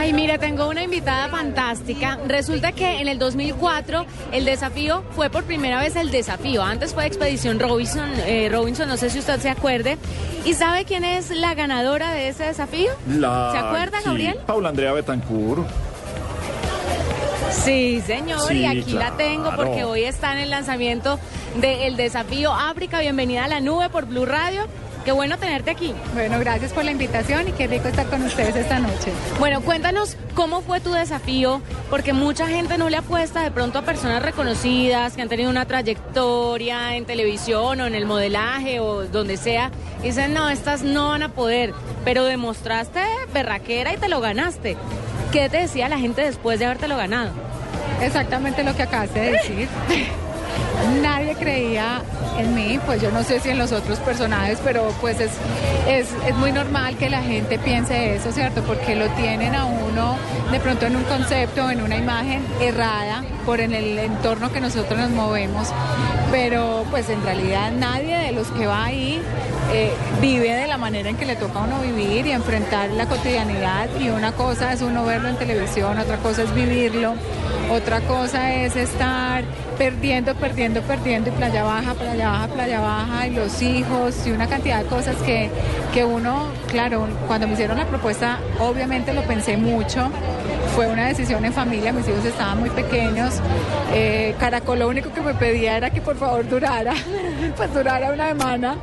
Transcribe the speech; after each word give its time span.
Ay, 0.00 0.14
mira, 0.14 0.38
tengo 0.38 0.66
una 0.66 0.82
invitada 0.82 1.28
fantástica. 1.28 2.18
Resulta 2.26 2.72
que 2.72 3.00
en 3.02 3.08
el 3.08 3.18
2004 3.18 4.06
el 4.32 4.46
desafío 4.46 5.04
fue 5.14 5.28
por 5.28 5.44
primera 5.44 5.78
vez 5.78 5.94
el 5.94 6.10
desafío. 6.10 6.62
Antes 6.62 6.94
fue 6.94 7.04
Expedición 7.04 7.60
Robinson, 7.60 8.08
eh, 8.24 8.48
Robinson, 8.50 8.88
no 8.88 8.96
sé 8.96 9.10
si 9.10 9.18
usted 9.18 9.38
se 9.40 9.50
acuerde. 9.50 9.98
¿Y 10.46 10.54
sabe 10.54 10.86
quién 10.86 11.04
es 11.04 11.28
la 11.28 11.52
ganadora 11.54 12.12
de 12.14 12.28
ese 12.30 12.44
desafío? 12.44 12.90
La- 13.10 13.50
¿Se 13.52 13.58
acuerda, 13.58 13.98
sí, 13.98 14.04
Gabriel? 14.06 14.38
Paula 14.46 14.70
Andrea 14.70 14.92
Betancourt. 14.94 15.68
Sí, 17.50 18.02
señor, 18.06 18.40
Sí, 18.48 18.60
y 18.60 18.64
aquí 18.64 18.92
la 18.94 19.10
tengo 19.18 19.54
porque 19.54 19.84
hoy 19.84 20.04
está 20.04 20.32
en 20.32 20.38
el 20.38 20.48
lanzamiento 20.50 21.18
del 21.60 21.96
desafío 21.96 22.54
África. 22.54 23.00
Bienvenida 23.00 23.44
a 23.44 23.48
la 23.48 23.60
nube 23.60 23.90
por 23.90 24.06
Blue 24.06 24.24
Radio. 24.24 24.62
Qué 25.04 25.12
bueno 25.12 25.38
tenerte 25.38 25.70
aquí. 25.70 25.94
Bueno, 26.12 26.38
gracias 26.38 26.72
por 26.72 26.84
la 26.84 26.90
invitación 26.90 27.48
y 27.48 27.52
qué 27.52 27.66
rico 27.66 27.88
estar 27.88 28.06
con 28.06 28.22
ustedes 28.22 28.54
esta 28.54 28.78
noche. 28.78 29.12
Bueno, 29.38 29.62
cuéntanos 29.62 30.16
cómo 30.34 30.60
fue 30.60 30.80
tu 30.80 30.92
desafío, 30.92 31.62
porque 31.88 32.12
mucha 32.12 32.46
gente 32.48 32.76
no 32.76 32.90
le 32.90 32.98
apuesta 32.98 33.42
de 33.42 33.50
pronto 33.50 33.78
a 33.78 33.82
personas 33.82 34.22
reconocidas 34.22 35.14
que 35.14 35.22
han 35.22 35.30
tenido 35.30 35.48
una 35.48 35.64
trayectoria 35.64 36.96
en 36.96 37.06
televisión 37.06 37.80
o 37.80 37.86
en 37.86 37.94
el 37.94 38.04
modelaje 38.04 38.80
o 38.80 39.06
donde 39.06 39.38
sea. 39.38 39.70
Y 40.02 40.08
dicen, 40.08 40.34
no, 40.34 40.50
estas 40.50 40.82
no 40.82 41.08
van 41.08 41.22
a 41.22 41.30
poder, 41.30 41.72
pero 42.04 42.24
demostraste 42.24 43.00
berraquera 43.32 43.94
y 43.94 43.96
te 43.96 44.08
lo 44.08 44.20
ganaste. 44.20 44.76
¿Qué 45.32 45.48
te 45.48 45.58
decía 45.58 45.88
la 45.88 45.98
gente 45.98 46.22
después 46.22 46.58
de 46.58 46.66
habértelo 46.66 46.98
ganado? 46.98 47.30
Exactamente 48.02 48.64
lo 48.64 48.76
que 48.76 48.82
acabaste 48.82 49.20
de 49.20 49.32
decir. 49.32 49.68
Nadie 51.02 51.34
creía 51.34 52.02
en 52.38 52.54
mí, 52.54 52.78
pues 52.86 53.02
yo 53.02 53.10
no 53.10 53.22
sé 53.22 53.40
si 53.40 53.50
en 53.50 53.58
los 53.58 53.72
otros 53.72 53.98
personajes, 53.98 54.58
pero 54.64 54.92
pues 55.00 55.20
es, 55.20 55.30
es, 55.88 56.08
es 56.26 56.34
muy 56.36 56.52
normal 56.52 56.96
que 56.96 57.10
la 57.10 57.22
gente 57.22 57.58
piense 57.58 58.14
eso, 58.14 58.32
¿cierto? 58.32 58.62
Porque 58.62 58.96
lo 58.96 59.08
tienen 59.10 59.54
a 59.54 59.66
uno 59.66 60.16
de 60.50 60.58
pronto 60.60 60.86
en 60.86 60.96
un 60.96 61.04
concepto, 61.04 61.70
en 61.70 61.82
una 61.82 61.96
imagen 61.96 62.42
errada 62.60 63.22
por 63.44 63.60
en 63.60 63.74
el 63.74 63.98
entorno 63.98 64.52
que 64.52 64.60
nosotros 64.60 64.98
nos 64.98 65.10
movemos, 65.10 65.68
pero 66.30 66.84
pues 66.90 67.08
en 67.08 67.22
realidad 67.22 67.72
nadie 67.72 68.16
de 68.16 68.32
los 68.32 68.48
que 68.48 68.66
va 68.66 68.84
ahí 68.84 69.20
eh, 69.72 69.92
vive 70.20 70.52
de 70.52 70.66
la 70.66 70.78
manera 70.78 71.10
en 71.10 71.16
que 71.16 71.24
le 71.24 71.36
toca 71.36 71.60
a 71.60 71.62
uno 71.62 71.80
vivir 71.80 72.26
y 72.26 72.32
enfrentar 72.32 72.90
la 72.90 73.06
cotidianidad. 73.06 73.88
Y 74.00 74.08
una 74.08 74.32
cosa 74.32 74.72
es 74.72 74.82
uno 74.82 75.04
verlo 75.04 75.28
en 75.28 75.36
televisión, 75.36 75.96
otra 75.98 76.16
cosa 76.16 76.42
es 76.42 76.52
vivirlo, 76.54 77.14
otra 77.70 78.00
cosa 78.00 78.54
es 78.54 78.74
estar 78.76 79.44
perdiendo, 79.78 80.34
perdiendo, 80.34 80.82
perdiendo 80.82 81.30
y 81.30 81.32
playa 81.32 81.62
baja, 81.62 81.94
playa 81.94 82.28
baja, 82.28 82.48
playa 82.48 82.80
baja 82.80 83.26
y 83.26 83.30
los 83.30 83.62
hijos 83.62 84.26
y 84.26 84.32
una 84.32 84.48
cantidad 84.48 84.82
de 84.82 84.88
cosas 84.88 85.16
que, 85.24 85.50
que 85.94 86.04
uno, 86.04 86.48
claro, 86.68 87.06
cuando 87.26 87.46
me 87.46 87.54
hicieron 87.54 87.78
la 87.78 87.86
propuesta 87.86 88.40
obviamente 88.58 89.14
lo 89.14 89.22
pensé 89.22 89.56
mucho, 89.56 90.10
fue 90.74 90.88
una 90.88 91.06
decisión 91.06 91.44
en 91.44 91.52
familia, 91.52 91.92
mis 91.92 92.06
hijos 92.08 92.24
estaban 92.24 92.60
muy 92.60 92.70
pequeños, 92.70 93.34
eh, 93.92 94.34
Caracol 94.38 94.80
lo 94.80 94.88
único 94.88 95.12
que 95.12 95.20
me 95.20 95.34
pedía 95.34 95.76
era 95.76 95.90
que 95.90 96.00
por 96.00 96.16
favor 96.16 96.48
durara, 96.48 96.94
pues 97.56 97.72
durara 97.72 98.12
una 98.12 98.28
semana. 98.28 98.76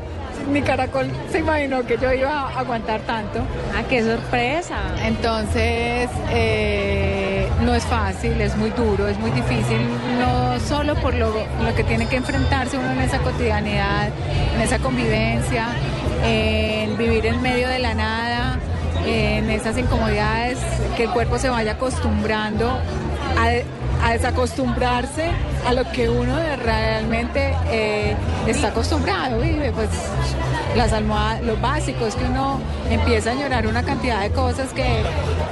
Ni 0.52 0.62
Caracol 0.62 1.08
se 1.32 1.40
imaginó 1.40 1.86
que 1.86 1.98
yo 1.98 2.14
iba 2.14 2.42
a 2.42 2.60
aguantar 2.60 3.02
tanto. 3.02 3.40
¡Ah, 3.76 3.84
qué 3.90 4.04
sorpresa! 4.04 4.78
Entonces, 5.04 6.10
eh, 6.32 7.48
no 7.62 7.76
es 7.76 7.84
fácil, 7.86 8.40
es 8.40 8.56
muy 8.56 8.70
duro, 8.72 9.08
es 9.08 9.20
muy 9.20 9.32
difícil, 9.32 9.80
no 10.20 10.60
solo 10.60 10.96
por 10.96 11.14
lo, 11.14 11.34
lo 11.64 11.76
que 11.76 11.84
tiene 11.84 12.08
que 12.08 12.18
enfrentarse 12.18 12.78
uno 12.78 12.92
en 12.92 13.02
esa 13.02 13.20
cotidianidad, 13.20 14.10
en 14.56 14.62
esa 14.62 14.80
convivencia, 14.80 15.68
en 16.24 16.98
vivir 16.98 17.26
en 17.26 17.42
medio 17.42 17.68
de 17.68 17.80
la 17.80 17.94
nada, 17.94 18.60
en 19.06 19.50
esas 19.50 19.78
incomodidades, 19.78 20.60
que 20.96 21.04
el 21.04 21.10
cuerpo 21.12 21.38
se 21.38 21.50
vaya 21.50 21.74
acostumbrando 21.74 22.70
a, 22.70 24.06
a 24.08 24.14
desacostumbrarse 24.14 25.32
a 25.68 25.74
lo 25.74 25.84
que 25.92 26.10
uno 26.10 26.34
realmente 26.64 27.54
eh, 27.66 28.16
está 28.48 28.70
acostumbrado, 28.70 29.42
vive, 29.42 29.74
pues 29.74 29.90
las 30.78 30.94
almohadas, 30.94 31.42
los 31.42 31.60
básicos, 31.60 32.16
que 32.16 32.24
uno 32.24 32.62
empieza 32.90 33.32
a 33.32 33.34
llorar 33.34 33.68
una 33.68 33.84
cantidad 33.84 34.22
de 34.22 34.32
cosas 34.32 34.72
que, 34.72 35.04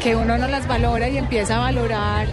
que 0.02 0.16
uno 0.16 0.38
no 0.38 0.48
las 0.48 0.70
valora 0.70 1.09
y 1.09 1.18
empieza 1.18 1.58
a 1.58 1.59
valorar 1.59 2.28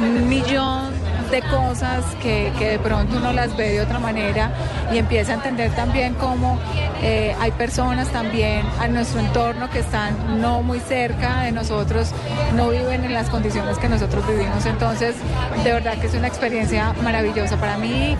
un 0.00 0.26
millón 0.26 0.99
de 1.30 1.42
cosas 1.42 2.04
que, 2.22 2.52
que 2.58 2.70
de 2.70 2.78
pronto 2.78 3.16
uno 3.16 3.32
las 3.32 3.56
ve 3.56 3.70
de 3.70 3.80
otra 3.80 3.98
manera 3.98 4.50
y 4.92 4.98
empieza 4.98 5.32
a 5.32 5.34
entender 5.36 5.70
también 5.74 6.14
cómo 6.14 6.58
eh, 7.02 7.34
hay 7.40 7.52
personas 7.52 8.08
también 8.08 8.66
a 8.78 8.88
nuestro 8.88 9.20
entorno 9.20 9.70
que 9.70 9.78
están 9.78 10.40
no 10.40 10.62
muy 10.62 10.80
cerca 10.80 11.42
de 11.42 11.52
nosotros, 11.52 12.12
no 12.54 12.70
viven 12.70 13.04
en 13.04 13.14
las 13.14 13.30
condiciones 13.30 13.78
que 13.78 13.88
nosotros 13.88 14.26
vivimos. 14.26 14.66
Entonces, 14.66 15.14
de 15.62 15.72
verdad 15.72 15.98
que 15.98 16.08
es 16.08 16.14
una 16.14 16.28
experiencia 16.28 16.94
maravillosa 17.02 17.56
para 17.58 17.78
mí 17.78 18.16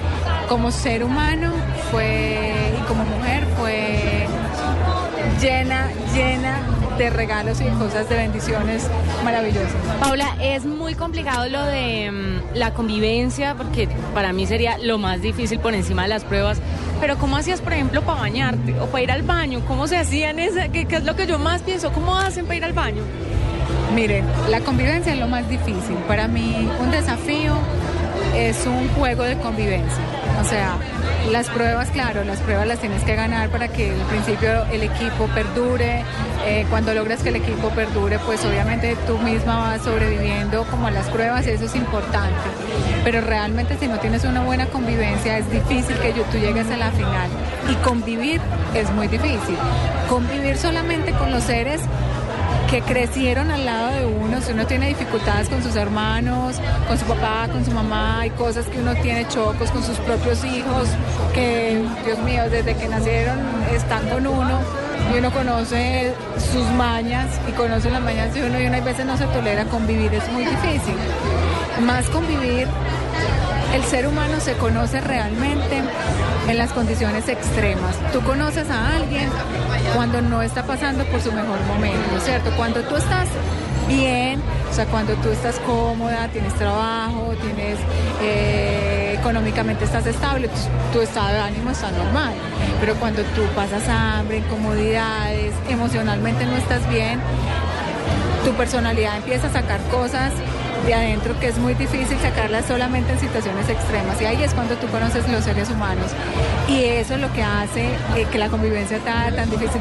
como 0.49 0.71
ser 0.71 1.05
humano 1.05 1.53
fue 1.91 2.73
y 2.79 2.83
como 2.87 3.05
mujer 3.05 3.47
fue 3.57 4.27
llena, 5.41 5.89
llena 6.15 6.80
de 7.01 7.09
regalos 7.09 7.63
y 7.63 7.65
cosas 7.79 8.11
de 8.11 8.17
bendiciones 8.17 8.87
maravillosas. 9.25 9.73
Paula, 10.01 10.37
es 10.39 10.67
muy 10.67 10.95
complicado 10.95 11.49
lo 11.49 11.65
de 11.65 12.11
mm, 12.11 12.59
la 12.59 12.75
convivencia, 12.75 13.55
porque 13.55 13.89
para 14.13 14.35
mí 14.35 14.47
sería 14.47 14.77
lo 14.77 14.99
más 14.99 15.23
difícil 15.23 15.61
por 15.61 15.73
encima 15.73 16.03
de 16.03 16.09
las 16.09 16.25
pruebas. 16.25 16.59
Pero 17.01 17.17
¿cómo 17.17 17.39
hacías, 17.39 17.63
por 17.63 17.73
ejemplo, 17.73 18.03
para 18.03 18.21
bañarte 18.21 18.79
o 18.81 18.87
para 18.87 19.03
ir 19.03 19.11
al 19.13 19.23
baño? 19.23 19.63
¿Cómo 19.67 19.89
se 19.89 19.97
hacían 19.97 20.39
esa? 20.39 20.69
¿Qué, 20.69 20.85
qué 20.85 20.97
es 20.97 21.05
lo 21.05 21.17
que 21.17 21.27
yo 21.27 21.39
más 21.39 21.63
pienso? 21.63 21.91
¿Cómo 21.91 22.19
hacen 22.19 22.45
para 22.45 22.57
ir 22.57 22.65
al 22.67 22.75
baño? 22.75 23.03
Miren, 23.95 24.27
la 24.51 24.61
convivencia 24.61 25.15
es 25.15 25.19
lo 25.19 25.27
más 25.27 25.49
difícil. 25.49 25.97
Para 26.07 26.29
mí 26.29 26.69
un 26.81 26.91
desafío 26.91 27.55
es 28.37 28.67
un 28.67 28.89
juego 28.91 29.23
de 29.23 29.39
convivencia. 29.39 30.20
O 30.41 30.45
sea, 30.45 30.77
las 31.31 31.49
pruebas, 31.51 31.91
claro, 31.91 32.25
las 32.25 32.39
pruebas 32.39 32.67
las 32.67 32.79
tienes 32.79 33.03
que 33.05 33.15
ganar 33.15 33.51
para 33.51 33.69
que 33.69 33.91
al 33.91 34.07
principio 34.07 34.65
el 34.73 34.83
equipo 34.83 35.27
perdure. 35.35 36.03
Eh, 36.47 36.65
cuando 36.71 36.95
logras 36.95 37.23
que 37.23 37.29
el 37.29 37.37
equipo 37.37 37.69
perdure, 37.71 38.19
pues 38.21 38.43
obviamente 38.47 38.97
tú 39.07 39.19
misma 39.19 39.59
vas 39.59 39.83
sobreviviendo 39.83 40.65
como 40.65 40.87
a 40.87 40.91
las 40.91 41.09
pruebas 41.11 41.47
eso 41.47 41.67
es 41.67 41.77
importante. 41.77 42.41
Pero 43.05 43.21
realmente 43.21 43.77
si 43.79 43.87
no 43.87 43.99
tienes 43.99 44.25
una 44.25 44.43
buena 44.43 44.67
convivencia 44.67 45.37
es 45.37 45.51
difícil 45.51 45.97
que 45.99 46.13
tú 46.13 46.39
llegues 46.39 46.71
a 46.71 46.79
la 46.79 46.91
final. 46.91 47.29
Y 47.71 47.75
convivir 47.85 48.41
es 48.75 48.91
muy 48.93 49.09
difícil. 49.09 49.57
Convivir 50.09 50.57
solamente 50.57 51.13
con 51.13 51.31
los 51.31 51.45
seres 51.45 51.83
que 52.71 52.83
crecieron 52.83 53.51
al 53.51 53.65
lado 53.65 53.91
de 53.91 54.07
uno, 54.07 54.41
si 54.41 54.53
uno 54.53 54.65
tiene 54.65 54.89
dificultades 54.89 55.49
con 55.49 55.61
sus 55.61 55.75
hermanos, 55.75 56.57
con 56.87 56.97
su 56.97 57.05
papá, 57.05 57.49
con 57.51 57.65
su 57.65 57.73
mamá, 57.73 58.21
hay 58.21 58.31
cosas 58.31 58.67
que 58.67 58.79
uno 58.79 58.95
tiene 58.95 59.27
chocos 59.27 59.73
con 59.73 59.83
sus 59.83 59.99
propios 59.99 60.45
hijos, 60.45 60.89
que, 61.35 61.83
Dios 62.05 62.19
mío, 62.21 62.49
desde 62.49 62.77
que 62.77 62.87
nacieron 62.87 63.39
están 63.75 64.09
con 64.09 64.25
uno 64.25 64.61
y 65.13 65.19
uno 65.19 65.33
conoce 65.33 66.15
sus 66.53 66.65
mañas 66.77 67.41
y 67.49 67.53
conoce 67.53 67.91
las 67.91 68.03
mañas 68.03 68.33
de 68.35 68.47
uno 68.47 68.61
y 68.61 68.67
una 68.67 68.77
a 68.77 68.81
veces 68.83 69.05
no 69.05 69.17
se 69.17 69.27
tolera 69.27 69.65
convivir, 69.65 70.15
es 70.15 70.31
muy 70.31 70.45
difícil. 70.45 70.95
Más 71.85 72.09
convivir 72.11 72.69
el 73.75 73.85
ser 73.85 74.07
humano 74.07 74.41
se 74.41 74.55
conoce 74.55 75.01
realmente 75.01 75.83
en 76.49 76.59
las 76.59 76.73
condiciones 76.73 77.29
extremas. 77.29 77.97
Tú 78.13 78.21
conoces 78.23 78.69
a 78.71 78.97
alguien 78.97 79.29
cuando 79.95 80.21
no 80.21 80.43
está 80.43 80.65
pasando 80.65 81.05
por 81.05 81.21
su 81.21 81.33
mejor 81.33 81.61
momento, 81.67 82.21
¿cierto? 82.21 82.51
Cuando 82.57 82.83
tú 82.83 82.97
estás 82.97 83.29
bien, 83.89 84.41
o 84.71 84.75
sea, 84.75 84.87
cuando 84.87 85.15
tú 85.15 85.31
estás 85.31 85.59
cómoda, 85.61 86.29
tienes 86.29 86.55
trabajo, 86.55 87.33
tienes 87.41 87.79
eh, 88.23 89.17
económicamente 89.19 89.85
estás 89.85 90.07
estable, 90.07 90.49
tu, 90.49 90.99
tu 90.99 91.01
estado 91.01 91.33
de 91.35 91.41
ánimo 91.41 91.71
está 91.71 91.91
normal. 91.91 92.35
Pero 92.81 92.95
cuando 92.97 93.23
tú 93.35 93.43
pasas 93.55 93.89
hambre, 93.89 94.39
incomodidades, 94.39 95.53
emocionalmente 95.69 96.45
no 96.47 96.57
estás 96.57 96.89
bien, 96.89 97.21
tu 98.45 98.53
personalidad 98.53 99.17
empieza 99.17 99.49
a 99.49 99.53
sacar 99.53 99.81
cosas 99.91 100.33
de 100.87 100.95
adentro 100.95 101.39
que 101.39 101.49
es 101.49 101.59
muy 101.59 101.75
difícil 101.75 102.19
sacarlas 102.19 102.67
solamente 102.67 103.13
en 103.13 103.21
situaciones 103.21 103.69
extremas. 103.69 104.21
Y 104.21 104.25
ahí 104.25 104.43
es 104.43 104.55
cuando 104.55 104.75
tú 104.77 104.87
conoces 104.89 105.29
los 105.29 105.45
seres 105.45 105.71
humanos. 105.71 106.11
Y 106.69 106.85
eso 106.85 107.15
es 107.15 107.21
lo 107.21 107.33
que 107.33 107.43
hace 107.43 107.87
eh, 108.17 108.27
que 108.31 108.39
la 108.39 108.49
convivencia 108.49 109.01
sea 109.03 109.33
tan 109.35 109.51
difícil. 109.51 109.81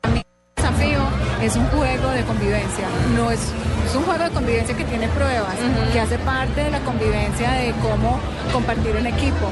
Para 0.00 0.14
mí, 0.14 0.20
el 0.20 0.62
desafío 0.62 1.00
es 1.42 1.56
un 1.56 1.66
juego 1.68 2.10
de 2.10 2.22
convivencia, 2.24 2.86
no 3.16 3.30
es, 3.30 3.40
es 3.86 3.94
un 3.94 4.02
juego 4.02 4.24
de 4.24 4.30
convivencia 4.30 4.76
que 4.76 4.84
tiene 4.84 5.08
pruebas, 5.08 5.54
que 5.92 6.00
hace 6.00 6.18
parte 6.18 6.64
de 6.64 6.70
la 6.70 6.80
convivencia 6.80 7.50
de 7.52 7.72
cómo 7.82 8.20
compartir 8.52 8.94
en 8.96 9.06
equipo, 9.06 9.50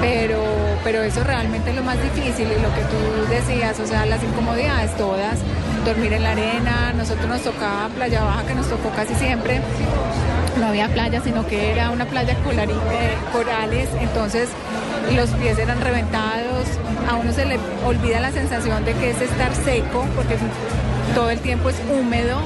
pero, 0.00 0.42
pero 0.84 1.02
eso 1.02 1.24
realmente 1.24 1.70
es 1.70 1.76
lo 1.76 1.82
más 1.82 1.96
difícil 2.02 2.46
y 2.46 2.60
lo 2.60 2.74
que 2.74 2.82
tú 2.82 3.30
decías, 3.30 3.80
o 3.80 3.86
sea, 3.86 4.04
las 4.06 4.22
incomodidades 4.22 4.94
todas, 4.96 5.38
dormir 5.84 6.12
en 6.12 6.22
la 6.22 6.32
arena, 6.32 6.92
nosotros 6.96 7.26
nos 7.26 7.42
tocaba 7.42 7.88
Playa 7.88 8.22
Baja, 8.22 8.46
que 8.46 8.54
nos 8.54 8.68
tocó 8.68 8.90
casi 8.90 9.14
siempre, 9.14 9.60
no 10.58 10.66
había 10.66 10.88
playa, 10.88 11.20
sino 11.22 11.46
que 11.46 11.72
era 11.72 11.90
una 11.90 12.06
playa 12.06 12.34
de 12.34 13.16
corales, 13.32 13.88
entonces 14.00 14.48
los 15.14 15.30
pies 15.30 15.58
eran 15.58 15.80
reventados, 15.80 16.66
a 17.08 17.16
uno 17.16 17.32
se 17.32 17.46
le 17.46 17.58
olvida 17.84 18.20
la 18.20 18.30
sensación 18.30 18.84
de 18.84 18.92
que 18.94 19.10
es 19.10 19.20
estar 19.20 19.54
seco, 19.54 20.06
porque 20.14 20.36
todo 21.14 21.30
el 21.30 21.40
tiempo 21.40 21.70
es 21.70 21.76
húmedo, 21.90 22.38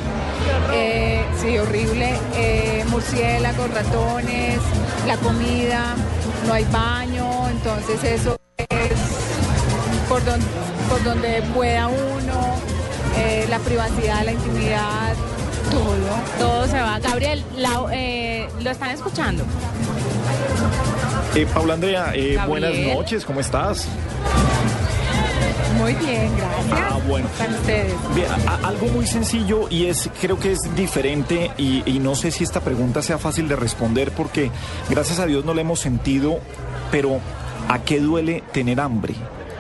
eh, 0.73 1.25
sí, 1.41 1.59
horrible, 1.59 2.15
eh, 2.37 2.85
murciélagos, 2.91 3.71
ratones, 3.73 4.59
la 5.07 5.17
comida, 5.17 5.95
no 6.47 6.53
hay 6.53 6.65
baño, 6.65 7.49
entonces 7.51 8.03
eso 8.05 8.37
es 8.59 8.99
por 10.09 10.25
donde, 10.25 10.47
por 10.89 11.03
donde 11.03 11.43
pueda 11.55 11.89
uno, 11.89 12.44
eh, 13.17 13.47
la 13.49 13.59
privacidad, 13.59 14.25
la 14.25 14.33
intimidad, 14.33 15.15
todo. 15.71 15.95
Todo 16.39 16.67
se 16.67 16.81
va. 16.81 16.99
Gabriel, 16.99 17.45
eh, 17.93 18.49
¿lo 18.63 18.71
están 18.71 18.91
escuchando? 18.91 19.45
Eh, 21.35 21.47
Paula 21.53 21.75
Andrea, 21.75 22.13
eh, 22.15 22.39
buenas 22.47 22.75
noches, 22.95 23.25
¿cómo 23.25 23.41
estás? 23.41 23.89
Muy 25.79 25.93
bien, 25.95 26.31
gracias. 26.37 26.93
Ah, 26.93 27.01
bueno. 27.09 27.27
Para 27.37 27.51
ustedes. 27.51 27.93
Bien, 28.15 28.29
algo 28.63 28.87
muy 28.87 29.07
sencillo 29.07 29.67
y 29.69 29.87
es, 29.87 30.09
creo 30.21 30.39
que 30.39 30.53
es 30.53 30.61
diferente 30.77 31.51
y, 31.59 31.83
y, 31.85 31.99
no 31.99 32.15
sé 32.15 32.31
si 32.31 32.45
esta 32.45 32.61
pregunta 32.61 33.03
sea 33.03 33.19
fácil 33.19 33.49
de 33.49 33.57
responder 33.57 34.13
porque 34.13 34.53
gracias 34.89 35.19
a 35.19 35.27
Dios 35.27 35.45
no 35.45 35.53
le 35.53 35.63
hemos 35.63 35.81
sentido, 35.81 36.39
pero 36.93 37.19
¿a 37.69 37.81
qué 37.81 37.99
duele 37.99 38.45
tener 38.53 38.81
hambre? 38.81 39.15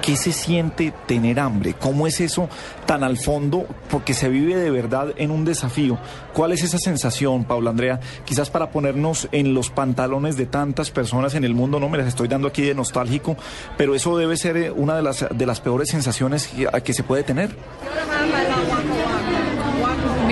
¿Qué 0.04 0.16
se 0.18 0.32
siente 0.32 0.92
tener 1.06 1.40
hambre? 1.40 1.72
¿Cómo 1.72 2.06
es 2.06 2.20
eso 2.20 2.50
tan 2.84 3.02
al 3.02 3.16
fondo? 3.16 3.66
Porque 3.88 4.12
se 4.12 4.28
vive 4.28 4.54
de 4.54 4.70
verdad 4.70 5.14
en 5.16 5.30
un 5.30 5.46
desafío. 5.46 5.98
¿Cuál 6.34 6.52
es 6.52 6.62
esa 6.62 6.76
sensación, 6.76 7.44
Paula 7.44 7.70
Andrea? 7.70 8.00
Quizás 8.26 8.50
para 8.50 8.70
ponernos 8.70 9.28
en 9.32 9.54
los 9.54 9.70
pantalones 9.70 10.36
de 10.36 10.44
tantas 10.44 10.90
personas 10.90 11.34
en 11.36 11.44
el 11.44 11.54
mundo, 11.54 11.80
no 11.80 11.88
me 11.88 11.96
las 11.96 12.08
estoy 12.08 12.28
dando 12.28 12.48
aquí 12.48 12.60
de 12.60 12.74
nostálgico, 12.74 13.38
pero 13.78 13.94
eso 13.94 14.14
debe 14.18 14.36
ser 14.36 14.58
eh, 14.58 14.70
una 14.70 14.94
de 14.94 15.02
las, 15.02 15.24
de 15.30 15.46
las 15.46 15.62
peores 15.62 15.88
sensaciones 15.88 16.48
que, 16.48 16.68
que 16.82 16.92
se 16.92 17.02
puede 17.02 17.22
tener. 17.22 17.56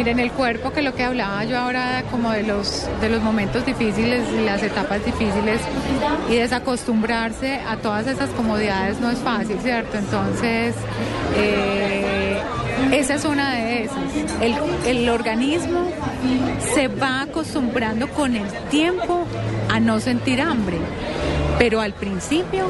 Miren 0.03 0.19
el 0.19 0.33
cuerpo, 0.33 0.73
que 0.73 0.83
lo 0.83 0.97
que 0.97 1.05
hablaba 1.05 1.45
yo 1.45 1.57
ahora 1.57 2.03
como 2.11 2.33
de 2.33 2.43
los, 2.43 2.89
de 3.01 3.09
los 3.09 3.23
momentos 3.23 3.65
difíciles, 3.65 4.25
las 4.45 4.61
etapas 4.61 5.05
difíciles 5.05 5.61
y 6.29 6.35
desacostumbrarse 6.35 7.61
a 7.61 7.77
todas 7.77 8.09
esas 8.09 8.29
comodidades 8.31 8.99
no 8.99 9.11
es 9.11 9.21
fácil, 9.21 9.61
¿cierto? 9.63 9.97
Entonces, 9.99 10.75
eh, 11.37 12.37
esa 12.91 13.15
es 13.15 13.25
una 13.25 13.55
de 13.55 13.85
esas. 13.85 13.97
El, 14.41 14.57
el 14.87 15.09
organismo 15.09 15.89
se 16.75 16.89
va 16.89 17.23
acostumbrando 17.23 18.09
con 18.09 18.35
el 18.35 18.49
tiempo 18.71 19.25
a 19.69 19.79
no 19.79 20.01
sentir 20.01 20.41
hambre. 20.41 20.79
Pero 21.61 21.81
al 21.81 21.93
principio 21.93 22.67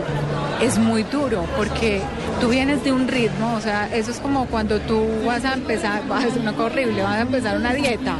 es 0.60 0.76
muy 0.76 1.04
duro 1.04 1.46
porque 1.56 2.02
tú 2.42 2.48
vienes 2.48 2.82
de 2.82 2.90
un 2.90 3.06
ritmo, 3.06 3.54
o 3.54 3.60
sea, 3.60 3.88
eso 3.94 4.10
es 4.10 4.18
como 4.18 4.46
cuando 4.46 4.80
tú 4.80 5.06
vas 5.24 5.44
a 5.44 5.54
empezar, 5.54 6.02
vas 6.08 6.24
a 6.24 6.26
hacer 6.26 6.42
una 6.42 6.52
cosa 6.52 6.64
horrible, 6.64 7.00
vas 7.00 7.18
a 7.18 7.20
empezar 7.20 7.56
una 7.56 7.72
dieta 7.72 8.16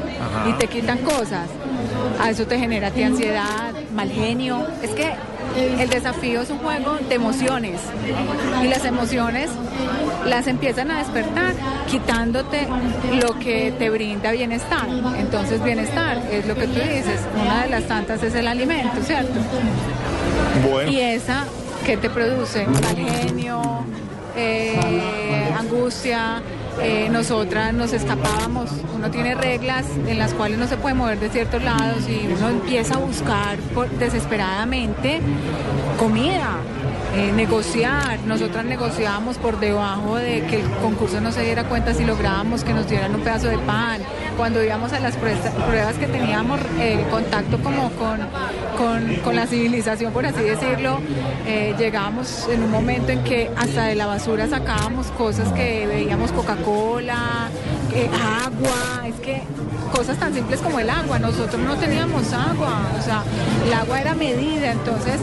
y 0.48 0.52
te 0.52 0.69
quitan 0.69 0.98
cosas. 0.98 1.48
A 2.20 2.30
eso 2.30 2.46
te 2.46 2.56
genera 2.56 2.86
ansiedad, 2.86 3.72
mal 3.92 4.08
genio. 4.10 4.64
Es 4.80 4.90
que 4.90 5.12
el 5.56 5.88
desafío 5.90 6.42
es 6.42 6.50
un 6.50 6.58
juego 6.58 6.98
de 7.08 7.14
emociones 7.16 7.80
y 8.62 8.69
las 8.69 8.84
emociones 8.84 9.50
las 10.25 10.46
empiezan 10.46 10.92
a 10.92 10.98
despertar 10.98 11.54
quitándote 11.90 12.68
lo 13.20 13.36
que 13.40 13.75
te 13.76 13.90
brinda 13.90 14.30
bienestar. 14.30 14.88
Entonces 15.18 15.62
bienestar 15.64 16.18
es 16.30 16.46
lo 16.46 16.54
que 16.54 16.68
tú 16.68 16.78
dices, 16.78 17.20
una 17.40 17.64
de 17.64 17.70
las 17.70 17.88
tantas 17.88 18.22
es 18.22 18.36
el 18.36 18.46
alimento, 18.46 19.02
¿cierto? 19.02 19.40
Y 20.88 21.00
esa 21.00 21.44
que 21.84 21.96
te 21.96 22.08
produce 22.08 22.64
mal 22.66 22.96
genio, 22.96 23.84
eh, 24.37 25.52
angustia. 25.58 26.43
Eh, 26.81 27.08
nosotras 27.11 27.75
nos 27.75 27.93
escapábamos, 27.93 28.70
uno 28.94 29.11
tiene 29.11 29.34
reglas 29.34 29.84
en 30.06 30.19
las 30.19 30.32
cuales 30.32 30.58
no 30.58 30.67
se 30.67 30.79
puede 30.79 30.94
mover 30.94 31.20
de 31.20 31.29
ciertos 31.29 31.62
lados 31.62 32.08
y 32.08 32.26
uno 32.26 32.49
empieza 32.49 32.94
a 32.94 32.99
buscar 32.99 33.58
desesperadamente 33.99 35.20
comida, 35.99 36.56
eh, 37.14 37.32
negociar. 37.32 38.20
Nosotras 38.26 38.64
negociábamos 38.64 39.38
por 39.38 39.61
debajo 39.61 40.17
de 40.17 40.43
que 40.47 40.61
el 40.61 40.70
concurso 40.82 41.20
no 41.20 41.32
se 41.32 41.43
diera 41.43 41.64
cuenta 41.64 41.94
si 41.94 42.05
lográbamos 42.05 42.64
que 42.64 42.73
nos 42.73 42.88
dieran 42.88 43.14
un 43.14 43.20
pedazo 43.20 43.49
de 43.49 43.59
pan. 43.59 44.00
Cuando 44.37 44.62
íbamos 44.64 44.93
a 44.93 45.00
las 45.00 45.17
pruebas 45.17 45.97
que 45.99 46.06
teníamos 46.06 46.61
el 46.81 47.06
contacto 47.09 47.59
como 47.62 47.91
con, 47.91 48.20
con, 49.23 49.37
la 49.37 49.47
civilización, 49.47 50.12
por 50.12 50.25
así 50.26 50.41
decirlo, 50.41 51.00
eh, 51.47 51.75
llegábamos 51.79 52.49
en 52.49 52.62
un 52.62 52.70
momento 52.70 53.12
en 53.12 53.23
que 53.25 53.50
hasta 53.56 53.85
de 53.85 53.94
la 53.94 54.06
basura 54.06 54.49
sacábamos 54.49 55.09
cosas 55.09 55.53
que 55.53 55.87
veíamos 55.87 56.32
Coca-Cola, 56.32 57.49
eh, 57.94 58.09
agua, 58.44 59.06
es 59.06 59.20
que 59.20 59.43
cosas 59.92 60.18
tan 60.18 60.34
simples 60.34 60.60
como 60.60 60.80
el 60.80 60.90
agua, 60.90 61.18
nosotros 61.18 61.60
no 61.60 61.76
teníamos 61.76 62.32
agua, 62.32 62.80
o 62.98 63.02
sea, 63.02 63.22
el 63.66 63.72
agua 63.72 64.00
era 64.00 64.14
medida, 64.14 64.72
entonces 64.72 65.20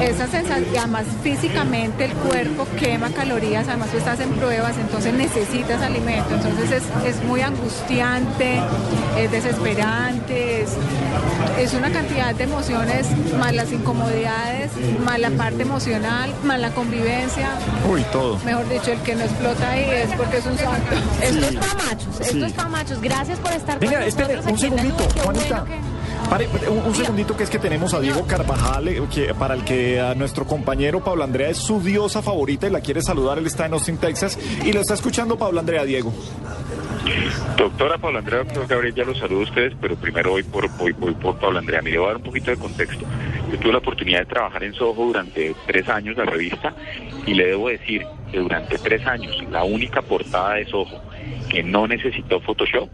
esa 0.00 0.26
sensación, 0.26 0.66
además 0.76 1.04
físicamente 1.22 2.06
el 2.06 2.12
cuerpo 2.12 2.66
quema 2.78 3.10
calorías, 3.10 3.68
además 3.68 3.90
tú 3.90 3.98
estás 3.98 4.18
en 4.20 4.30
pruebas, 4.30 4.76
entonces 4.78 5.14
necesitas 5.14 5.80
alimento, 5.80 6.34
entonces 6.34 6.82
es, 7.06 7.22
muy 7.24 7.40
angustiante, 7.40 8.60
es 9.16 9.30
desesperante, 9.30 10.62
es, 11.58 11.74
una 11.74 11.90
cantidad 11.90 12.34
de 12.34 12.44
emociones, 12.44 13.06
más 13.38 13.54
las 13.54 13.72
incomodidades, 13.72 14.72
más 15.04 15.18
la 15.20 15.30
parte 15.30 15.62
emocional, 15.62 16.30
más 16.44 16.58
la 16.58 16.70
convivencia. 16.70 17.50
Uy, 17.88 18.04
todo. 18.12 18.38
Mejor 18.44 18.68
dicho, 18.68 18.92
el 18.92 18.98
que 19.00 19.14
no 19.14 19.22
explota 19.22 19.70
ahí 19.70 19.84
es 19.88 20.10
porque 20.16 20.38
es 20.38 20.46
un 20.46 20.58
santo. 20.58 20.96
Esto 21.22 21.46
es 21.46 21.54
para 21.54 21.74
machos, 21.74 22.20
esto 22.20 22.46
es 22.46 22.52
para 22.52 22.61
machos. 22.68 23.00
Gracias 23.00 23.38
por 23.38 23.52
estar 23.52 23.78
Venga, 23.78 24.00
con 24.00 24.52
un 24.52 24.58
segundito, 24.58 25.08
Juanita 25.22 25.64
un, 26.86 26.94
segundito 26.94 27.36
que 27.36 27.42
es 27.44 27.50
que 27.50 27.58
tenemos 27.58 27.92
a 27.94 28.00
Diego 28.00 28.26
Carvajal, 28.26 28.88
eh, 28.88 29.02
que, 29.12 29.34
para 29.34 29.54
el 29.54 29.64
que 29.64 30.00
a 30.00 30.14
nuestro 30.14 30.46
compañero 30.46 31.02
Pablo 31.04 31.24
Andrea 31.24 31.50
es 31.50 31.58
su 31.58 31.80
diosa 31.80 32.22
favorita 32.22 32.66
y 32.66 32.70
la 32.70 32.80
quiere 32.80 33.02
saludar. 33.02 33.38
Él 33.38 33.46
está 33.46 33.66
en 33.66 33.74
Austin, 33.74 33.98
Texas 33.98 34.38
y 34.64 34.72
lo 34.72 34.80
está 34.80 34.94
escuchando 34.94 35.36
Pablo 35.36 35.60
Andrea, 35.60 35.84
Diego. 35.84 36.12
Doctora 37.56 37.98
Pablo 37.98 38.18
Andrea, 38.18 38.44
doctor 38.44 38.66
Gabriel, 38.66 38.94
ya 38.94 39.04
los 39.04 39.18
saludo 39.18 39.40
a 39.40 39.44
ustedes, 39.44 39.74
pero 39.80 39.96
primero 39.96 40.30
voy 40.30 40.42
por, 40.42 40.68
voy, 40.78 40.92
por 40.92 41.36
Pablo 41.38 41.58
Andrea. 41.58 41.82
Me 41.82 41.96
voy 41.96 42.04
a 42.04 42.08
dar 42.08 42.16
un 42.16 42.22
poquito 42.22 42.50
de 42.50 42.56
contexto. 42.56 43.04
Yo 43.50 43.58
tuve 43.58 43.72
la 43.72 43.78
oportunidad 43.78 44.20
de 44.20 44.26
trabajar 44.26 44.64
en 44.64 44.72
Soho 44.72 44.94
durante 44.94 45.54
tres 45.66 45.88
años, 45.88 46.16
la 46.16 46.24
revista, 46.24 46.74
y 47.26 47.34
le 47.34 47.48
debo 47.48 47.68
decir 47.68 48.06
que 48.32 48.38
durante 48.38 48.78
tres 48.78 49.06
años 49.06 49.36
la 49.50 49.62
única 49.62 50.02
portada 50.02 50.54
de 50.54 50.64
Soho 50.66 51.00
que 51.48 51.62
no 51.62 51.86
necesitó 51.86 52.40
Photoshop 52.40 52.88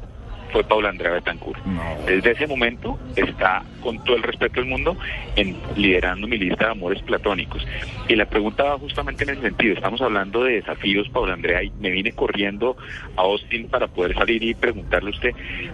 fue 0.53 0.65
Paula 0.65 0.89
Andrea 0.89 1.13
Betancourt. 1.13 1.63
Desde 2.07 2.33
ese 2.33 2.47
momento 2.47 2.99
está, 3.17 3.63
con 3.83 4.03
todo 4.05 4.17
el 4.17 4.23
respeto 4.23 4.61
del 4.61 4.69
mundo, 4.69 4.97
en, 5.37 5.57
liderando 5.77 6.27
mi 6.27 6.39
lista 6.39 6.67
de 6.67 6.71
amores 6.73 7.03
platónicos. 7.03 7.67
Y 8.09 8.17
la 8.17 8.27
pregunta 8.27 8.65
va 8.65 8.79
justamente 8.79 9.25
en 9.25 9.31
ese 9.31 9.43
sentido. 9.43 9.75
Estamos 9.75 10.01
hablando 10.01 10.45
de 10.45 10.55
desafíos, 10.55 11.09
Paula 11.11 11.35
Andrea, 11.35 11.63
y 11.63 11.71
me 11.79 11.91
vine 11.91 12.13
corriendo 12.13 12.77
a 13.17 13.23
Austin 13.23 13.69
para 13.69 13.89
poder 13.89 14.15
salir 14.15 14.43
y 14.43 14.55
preguntarle 14.55 15.11
a 15.11 15.15
usted, 15.15 15.33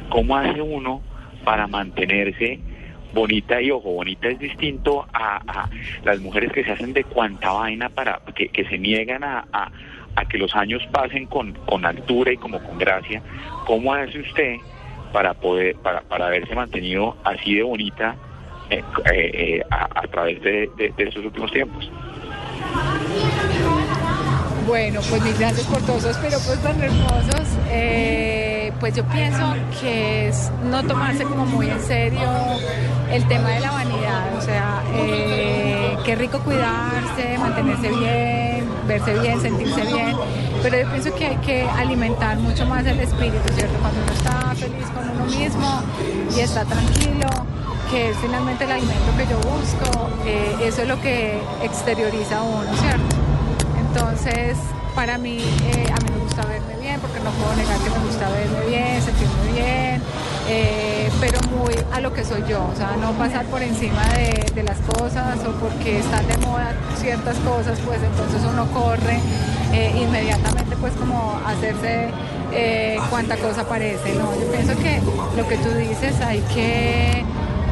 ¿cómo 0.08 0.36
hace 0.36 0.60
uno 0.60 1.02
para 1.44 1.66
mantenerse 1.66 2.58
bonita 3.14 3.62
y 3.62 3.70
ojo, 3.70 3.92
bonita 3.92 4.28
es 4.28 4.38
distinto 4.38 5.06
a, 5.12 5.68
las 6.04 6.20
mujeres 6.20 6.52
que 6.52 6.64
se 6.64 6.72
hacen 6.72 6.92
de 6.92 7.04
cuanta 7.04 7.52
vaina 7.52 7.88
para 7.88 8.20
que, 8.34 8.48
que 8.48 8.64
se 8.64 8.76
niegan 8.76 9.24
a, 9.24 9.46
a 10.16 10.24
que 10.26 10.38
los 10.38 10.54
años 10.54 10.82
pasen 10.92 11.26
con, 11.26 11.52
con 11.66 11.84
altura 11.84 12.32
y 12.32 12.36
como 12.36 12.60
con 12.60 12.78
gracia, 12.78 13.22
¿cómo 13.66 13.92
hace 13.94 14.20
usted 14.20 14.56
para 15.12 15.34
poder, 15.34 15.76
para, 15.76 16.00
para 16.02 16.26
haberse 16.26 16.54
mantenido 16.54 17.16
así 17.24 17.54
de 17.54 17.62
bonita 17.62 18.16
eh, 18.70 18.82
eh, 19.12 19.30
eh, 19.32 19.62
a, 19.70 20.02
través 20.08 20.40
de, 20.42 20.70
estos 20.96 21.24
últimos 21.24 21.52
tiempos? 21.52 21.90
Bueno, 24.66 25.00
pues 25.08 25.22
mis 25.22 25.38
gracias 25.38 25.66
por 25.66 25.82
todos 25.82 26.04
esos 26.04 26.46
pues 26.46 26.62
tan 26.62 26.82
hermosos. 26.82 27.58
Pues 28.80 28.94
yo 28.94 29.04
pienso 29.04 29.54
que 29.80 30.28
es 30.28 30.50
no 30.70 30.82
tomarse 30.82 31.24
como 31.24 31.46
muy 31.46 31.70
en 31.70 31.80
serio 31.82 32.28
el 33.10 33.26
tema 33.28 33.50
de 33.50 33.60
la 33.60 33.70
vanidad. 33.70 34.36
O 34.36 34.40
sea, 34.40 34.82
qué 36.04 36.14
rico 36.16 36.38
cuidarse, 36.40 37.38
mantenerse 37.38 37.88
bien, 37.88 38.68
verse 38.86 39.18
bien, 39.18 39.40
sentirse 39.40 39.82
bien, 39.82 40.16
pero 40.62 40.80
yo 40.80 40.90
pienso 40.90 41.14
que 41.14 41.26
hay 41.26 41.36
que 41.36 41.62
alimentar 41.62 42.36
mucho 42.38 42.66
más 42.66 42.84
el 42.86 43.00
espíritu, 43.00 43.52
¿cierto? 43.54 43.78
Cuando 43.80 44.00
uno 44.02 44.12
está 44.12 44.54
feliz 44.54 44.86
con 44.94 45.08
uno 45.08 45.24
mismo 45.26 45.82
y 46.36 46.40
está 46.40 46.64
tranquilo, 46.64 47.28
que 47.90 48.10
es 48.10 48.16
finalmente 48.18 48.64
el 48.64 48.72
alimento 48.72 49.16
que 49.16 49.26
yo 49.26 49.36
busco, 49.38 50.08
eh, 50.26 50.56
eso 50.62 50.82
es 50.82 50.88
lo 50.88 51.00
que 51.00 51.38
exterioriza 51.62 52.38
a 52.38 52.42
uno, 52.42 52.74
¿cierto? 52.80 53.16
Entonces, 53.88 54.58
para 54.94 55.18
mí, 55.18 55.38
eh, 55.40 55.86
a 55.90 56.03
negar 58.18 58.30
que 58.30 58.44
me 58.44 58.44
gusta 58.44 58.58
verme 58.58 58.66
bien, 58.68 59.02
sentirme 59.02 59.52
bien, 59.52 60.02
eh, 60.48 61.10
pero 61.20 61.38
muy 61.56 61.74
a 61.92 62.00
lo 62.00 62.12
que 62.12 62.24
soy 62.24 62.42
yo, 62.48 62.64
o 62.72 62.76
sea, 62.76 62.96
no 63.00 63.12
pasar 63.12 63.44
por 63.46 63.62
encima 63.62 64.02
de, 64.14 64.62
las 64.64 64.78
cosas 64.78 65.38
o 65.46 65.50
porque 65.60 65.98
están 65.98 66.26
de 66.26 66.38
moda 66.38 66.72
ciertas 66.96 67.36
cosas, 67.38 67.78
pues 67.84 68.00
entonces 68.02 68.40
uno 68.50 68.66
corre 68.72 69.18
eh, 69.72 69.92
inmediatamente 70.02 70.74
pues 70.76 70.94
como 70.94 71.38
hacerse 71.46 72.08
eh, 72.52 72.98
cuanta 73.10 73.36
cosa 73.36 73.68
parece, 73.68 74.14
¿no? 74.14 74.32
Yo 74.40 74.50
pienso 74.50 74.74
que 74.76 75.00
lo 75.36 75.46
que 75.46 75.56
tú 75.58 75.68
dices 75.74 76.18
hay 76.22 76.40
que 76.54 77.24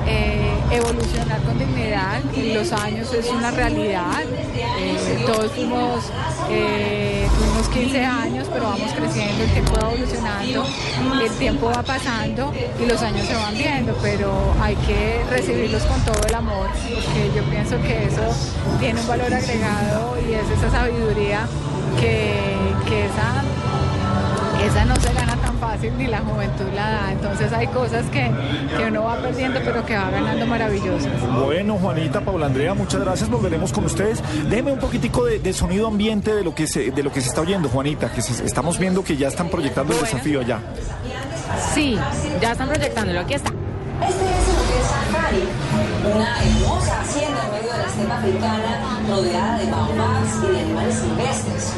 eh, 0.06 0.51
evolucionar 0.72 1.40
con 1.42 1.58
dignidad 1.58 2.20
y 2.34 2.54
los 2.54 2.72
años 2.72 3.12
es 3.12 3.28
una 3.28 3.50
realidad. 3.50 4.22
Eh, 4.54 5.24
todos 5.26 5.52
fuimos, 5.52 6.04
eh, 6.50 7.28
tuvimos 7.38 7.68
15 7.68 8.04
años, 8.04 8.48
pero 8.52 8.64
vamos 8.64 8.92
creciendo, 8.92 9.44
el 9.44 9.50
tiempo 9.50 9.72
va 9.74 9.92
evolucionando, 9.92 10.66
el 11.22 11.30
tiempo 11.32 11.66
va 11.66 11.82
pasando 11.82 12.52
y 12.80 12.86
los 12.86 13.02
años 13.02 13.26
se 13.26 13.34
van 13.34 13.54
viendo, 13.54 13.96
pero 14.02 14.32
hay 14.60 14.74
que 14.76 15.22
recibirlos 15.30 15.82
con 15.84 16.00
todo 16.02 16.26
el 16.26 16.34
amor, 16.34 16.68
porque 16.68 17.30
yo 17.36 17.42
pienso 17.44 17.80
que 17.82 18.06
eso 18.06 18.22
tiene 18.80 19.00
un 19.00 19.06
valor 19.06 19.32
agregado 19.32 20.16
y 20.28 20.34
es 20.34 20.58
esa 20.58 20.70
sabiduría 20.70 21.46
que, 22.00 22.54
que 22.88 23.06
esa 23.06 23.44
esa 24.64 24.84
no 24.84 24.94
se 24.96 25.08
tan 25.10 25.21
fácil 25.82 25.98
ni 25.98 26.06
la 26.06 26.18
juventud 26.20 26.64
la 26.74 26.90
da. 26.90 27.12
Entonces 27.12 27.52
hay 27.52 27.66
cosas 27.68 28.04
que, 28.06 28.30
que 28.76 28.84
uno 28.86 29.04
va 29.04 29.16
perdiendo 29.16 29.60
pero 29.64 29.84
que 29.84 29.96
va 29.96 30.10
ganando 30.10 30.46
maravillosas. 30.46 31.10
Bueno, 31.44 31.76
Juanita, 31.78 32.20
Paula 32.20 32.46
Andrea, 32.46 32.74
muchas 32.74 33.00
gracias. 33.00 33.28
Volveremos 33.28 33.72
con 33.72 33.84
ustedes. 33.84 34.22
Déjeme 34.48 34.72
un 34.72 34.78
poquitico 34.78 35.24
de, 35.24 35.38
de 35.40 35.52
sonido 35.52 35.88
ambiente 35.88 36.34
de 36.34 36.44
lo 36.44 36.54
que 36.54 36.66
se, 36.66 36.90
de 36.90 37.02
lo 37.02 37.12
que 37.12 37.20
se 37.20 37.28
está 37.28 37.40
oyendo, 37.40 37.68
Juanita, 37.68 38.10
que 38.12 38.22
se- 38.22 38.44
estamos 38.44 38.78
viendo 38.78 39.02
que 39.02 39.16
ya 39.16 39.28
están 39.28 39.48
proyectando 39.48 39.92
el 39.92 39.98
Bueno. 39.98 40.12
desafío 40.14 40.40
allá. 40.40 40.58
Sí, 41.74 41.98
ya 42.40 42.52
están 42.52 42.68
proyectándolo, 42.68 43.20
aquí 43.20 43.34
está. 43.34 43.50
Este 43.50 44.24
es 44.24 44.48
el 44.48 44.56
Hotel 44.56 44.82
Safari, 44.88 46.14
una 46.14 46.42
hermosa 46.42 47.00
hacienda 47.00 47.40
en 47.46 47.52
medio 47.52 47.72
de 47.72 47.78
la 47.78 47.84
estepa 47.86 48.18
africana, 48.18 49.00
rodeada 49.08 49.58
de 49.58 49.70
baobabs 49.70 50.44
y 50.48 50.52
de 50.52 50.60
animales 50.60 50.94
silvestres. 50.94 51.72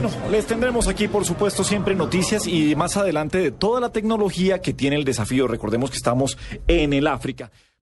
Bueno, 0.00 0.30
les 0.30 0.46
tendremos 0.46 0.88
aquí, 0.88 1.08
por 1.08 1.26
supuesto, 1.26 1.62
siempre 1.62 1.94
noticias 1.94 2.46
y 2.46 2.74
más 2.74 2.96
adelante 2.96 3.36
de 3.36 3.50
toda 3.50 3.82
la 3.82 3.92
tecnología 3.92 4.62
que 4.62 4.72
tiene 4.72 4.96
el 4.96 5.04
desafío. 5.04 5.46
Recordemos 5.46 5.90
que 5.90 5.98
estamos 5.98 6.38
en 6.68 6.94
el 6.94 7.06
África. 7.06 7.50